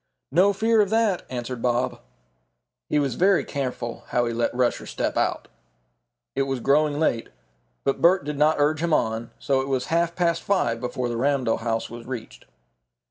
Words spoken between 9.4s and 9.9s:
it was